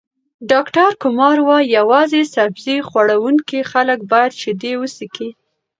ډاکټر 0.51 0.89
کمار 1.03 1.37
وايي، 1.47 1.71
یوازې 1.77 2.21
سبزۍ 2.33 2.77
خوړونکي 2.87 3.59
خلک 3.71 3.99
باید 4.11 4.31
شیدې 4.41 4.73
وڅښي. 4.77 5.29